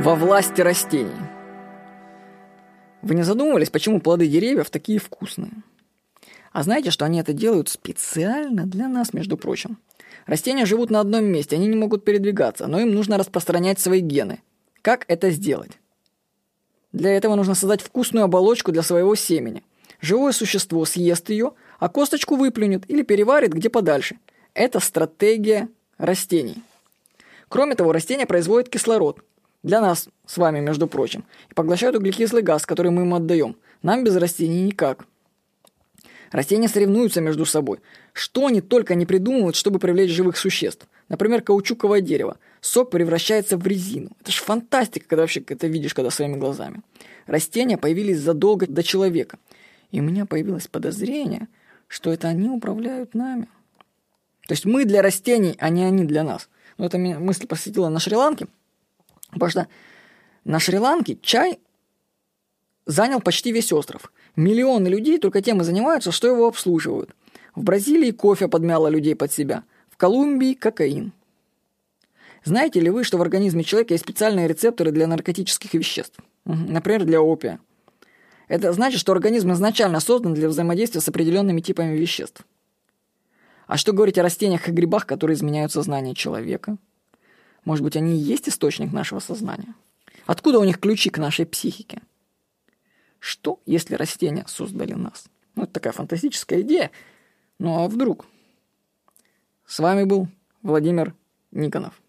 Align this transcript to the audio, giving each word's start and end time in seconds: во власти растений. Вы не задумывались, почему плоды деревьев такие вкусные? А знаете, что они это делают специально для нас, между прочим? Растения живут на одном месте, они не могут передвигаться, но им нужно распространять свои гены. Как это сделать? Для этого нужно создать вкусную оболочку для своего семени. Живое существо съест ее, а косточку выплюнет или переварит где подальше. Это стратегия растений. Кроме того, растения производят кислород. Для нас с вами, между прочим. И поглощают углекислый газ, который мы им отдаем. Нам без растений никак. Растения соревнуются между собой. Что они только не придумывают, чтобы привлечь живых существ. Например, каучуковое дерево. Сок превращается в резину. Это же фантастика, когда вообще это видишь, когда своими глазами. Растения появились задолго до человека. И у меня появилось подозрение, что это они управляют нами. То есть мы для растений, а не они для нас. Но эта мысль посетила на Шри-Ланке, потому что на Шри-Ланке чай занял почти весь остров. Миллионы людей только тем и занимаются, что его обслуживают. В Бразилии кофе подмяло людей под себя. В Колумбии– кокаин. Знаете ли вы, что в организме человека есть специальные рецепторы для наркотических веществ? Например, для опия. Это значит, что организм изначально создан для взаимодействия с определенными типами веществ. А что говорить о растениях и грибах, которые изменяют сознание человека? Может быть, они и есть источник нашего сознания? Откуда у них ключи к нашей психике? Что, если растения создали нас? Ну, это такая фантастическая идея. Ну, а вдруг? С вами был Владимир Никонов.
во 0.00 0.14
власти 0.14 0.62
растений. 0.62 1.12
Вы 3.02 3.14
не 3.14 3.22
задумывались, 3.22 3.68
почему 3.68 4.00
плоды 4.00 4.28
деревьев 4.28 4.70
такие 4.70 4.98
вкусные? 4.98 5.50
А 6.52 6.62
знаете, 6.62 6.90
что 6.90 7.04
они 7.04 7.20
это 7.20 7.34
делают 7.34 7.68
специально 7.68 8.64
для 8.64 8.88
нас, 8.88 9.12
между 9.12 9.36
прочим? 9.36 9.76
Растения 10.24 10.64
живут 10.64 10.88
на 10.88 11.00
одном 11.00 11.26
месте, 11.26 11.56
они 11.56 11.66
не 11.66 11.76
могут 11.76 12.02
передвигаться, 12.02 12.66
но 12.66 12.80
им 12.80 12.92
нужно 12.92 13.18
распространять 13.18 13.78
свои 13.78 14.00
гены. 14.00 14.40
Как 14.80 15.04
это 15.06 15.28
сделать? 15.28 15.72
Для 16.92 17.10
этого 17.10 17.34
нужно 17.34 17.54
создать 17.54 17.82
вкусную 17.82 18.24
оболочку 18.24 18.72
для 18.72 18.82
своего 18.82 19.14
семени. 19.14 19.62
Живое 20.00 20.32
существо 20.32 20.86
съест 20.86 21.28
ее, 21.28 21.52
а 21.78 21.90
косточку 21.90 22.36
выплюнет 22.36 22.88
или 22.88 23.02
переварит 23.02 23.52
где 23.52 23.68
подальше. 23.68 24.18
Это 24.54 24.80
стратегия 24.80 25.68
растений. 25.98 26.62
Кроме 27.50 27.74
того, 27.74 27.92
растения 27.92 28.24
производят 28.24 28.70
кислород. 28.70 29.20
Для 29.62 29.80
нас 29.80 30.08
с 30.26 30.38
вами, 30.38 30.60
между 30.60 30.86
прочим. 30.86 31.24
И 31.50 31.54
поглощают 31.54 31.96
углекислый 31.96 32.42
газ, 32.42 32.64
который 32.64 32.90
мы 32.90 33.02
им 33.02 33.14
отдаем. 33.14 33.56
Нам 33.82 34.04
без 34.04 34.16
растений 34.16 34.62
никак. 34.62 35.06
Растения 36.30 36.68
соревнуются 36.68 37.20
между 37.20 37.44
собой. 37.44 37.80
Что 38.12 38.46
они 38.46 38.60
только 38.60 38.94
не 38.94 39.04
придумывают, 39.04 39.56
чтобы 39.56 39.78
привлечь 39.78 40.10
живых 40.10 40.36
существ. 40.36 40.86
Например, 41.08 41.42
каучуковое 41.42 42.00
дерево. 42.00 42.38
Сок 42.60 42.90
превращается 42.90 43.56
в 43.56 43.66
резину. 43.66 44.10
Это 44.20 44.32
же 44.32 44.38
фантастика, 44.38 45.08
когда 45.08 45.22
вообще 45.22 45.40
это 45.46 45.66
видишь, 45.66 45.92
когда 45.92 46.10
своими 46.10 46.36
глазами. 46.36 46.82
Растения 47.26 47.76
появились 47.76 48.20
задолго 48.20 48.66
до 48.66 48.82
человека. 48.82 49.38
И 49.90 50.00
у 50.00 50.04
меня 50.04 50.24
появилось 50.24 50.68
подозрение, 50.68 51.48
что 51.88 52.12
это 52.12 52.28
они 52.28 52.48
управляют 52.48 53.14
нами. 53.14 53.48
То 54.46 54.52
есть 54.52 54.64
мы 54.64 54.84
для 54.84 55.02
растений, 55.02 55.56
а 55.58 55.68
не 55.68 55.84
они 55.84 56.04
для 56.04 56.22
нас. 56.22 56.48
Но 56.78 56.86
эта 56.86 56.96
мысль 56.98 57.46
посетила 57.46 57.88
на 57.88 57.98
Шри-Ланке, 57.98 58.46
потому 59.32 59.50
что 59.50 59.68
на 60.44 60.58
Шри-Ланке 60.58 61.18
чай 61.22 61.60
занял 62.86 63.20
почти 63.20 63.52
весь 63.52 63.72
остров. 63.72 64.12
Миллионы 64.36 64.88
людей 64.88 65.18
только 65.18 65.42
тем 65.42 65.60
и 65.60 65.64
занимаются, 65.64 66.12
что 66.12 66.28
его 66.28 66.46
обслуживают. 66.46 67.14
В 67.54 67.62
Бразилии 67.62 68.10
кофе 68.10 68.48
подмяло 68.48 68.88
людей 68.88 69.14
под 69.14 69.32
себя. 69.32 69.64
В 69.88 69.96
Колумбии– 69.96 70.54
кокаин. 70.60 71.12
Знаете 72.44 72.80
ли 72.80 72.90
вы, 72.90 73.04
что 73.04 73.18
в 73.18 73.22
организме 73.22 73.64
человека 73.64 73.94
есть 73.94 74.04
специальные 74.04 74.48
рецепторы 74.48 74.92
для 74.92 75.06
наркотических 75.06 75.74
веществ? 75.74 76.18
Например, 76.44 77.04
для 77.04 77.20
опия. 77.20 77.60
Это 78.48 78.72
значит, 78.72 78.98
что 78.98 79.12
организм 79.12 79.52
изначально 79.52 80.00
создан 80.00 80.34
для 80.34 80.48
взаимодействия 80.48 81.00
с 81.00 81.08
определенными 81.08 81.60
типами 81.60 81.96
веществ. 81.96 82.44
А 83.66 83.76
что 83.76 83.92
говорить 83.92 84.18
о 84.18 84.22
растениях 84.22 84.68
и 84.68 84.72
грибах, 84.72 85.06
которые 85.06 85.36
изменяют 85.36 85.70
сознание 85.70 86.14
человека? 86.14 86.76
Может 87.64 87.84
быть, 87.84 87.96
они 87.96 88.16
и 88.16 88.22
есть 88.22 88.48
источник 88.48 88.92
нашего 88.92 89.20
сознания? 89.20 89.74
Откуда 90.26 90.58
у 90.58 90.64
них 90.64 90.78
ключи 90.78 91.10
к 91.10 91.18
нашей 91.18 91.46
психике? 91.46 92.02
Что, 93.18 93.60
если 93.66 93.94
растения 93.94 94.44
создали 94.46 94.94
нас? 94.94 95.26
Ну, 95.54 95.64
это 95.64 95.72
такая 95.74 95.92
фантастическая 95.92 96.62
идея. 96.62 96.90
Ну, 97.58 97.84
а 97.84 97.88
вдруг? 97.88 98.26
С 99.66 99.78
вами 99.78 100.04
был 100.04 100.28
Владимир 100.62 101.14
Никонов. 101.50 102.00